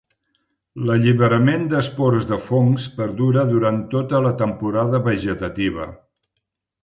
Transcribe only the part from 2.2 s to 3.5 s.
de fongs perdura